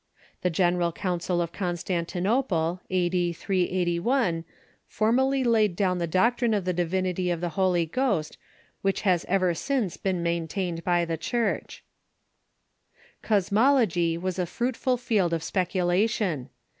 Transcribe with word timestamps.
The 0.41 0.49
General 0.49 0.91
Coun 0.91 1.19
cil 1.19 1.43
of 1.43 1.51
Constantinople, 1.51 2.81
a.d. 2.89 3.33
381, 3.33 4.45
formally 4.87 5.43
laid 5.43 5.75
down 5.75 5.99
the 5.99 6.07
doctrine 6.07 6.53
5 6.53 6.65
66 6.65 6.65
THE 6.65 6.71
KAKLY 6.71 6.79
CHUECH 6.79 6.81
of 6.81 6.89
the 6.89 6.97
divinity 6.97 7.29
of 7.29 7.41
the 7.41 7.49
Holy 7.55 7.85
Ghost 7.85 8.37
which 8.81 9.05
lias 9.05 9.25
ever 9.29 9.53
since 9.53 9.97
been 9.97 10.23
maintained 10.23 10.83
by 10.83 11.05
the 11.05 11.19
Churcli. 11.19 11.81
Cosmology 13.21 14.17
was 14.17 14.39
a 14.39 14.47
fruitful 14.47 14.97
field 14.97 15.33
of 15.33 15.43
speculation. 15.43 16.49